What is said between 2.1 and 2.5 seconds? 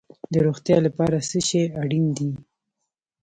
دي؟